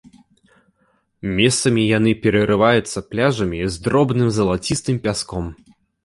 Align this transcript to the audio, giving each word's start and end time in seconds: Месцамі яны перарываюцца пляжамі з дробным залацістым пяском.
Месцамі 1.39 1.83
яны 1.97 2.13
перарываюцца 2.23 3.03
пляжамі 3.11 3.59
з 3.75 3.83
дробным 3.89 4.27
залацістым 4.39 4.97
пяском. 5.05 5.45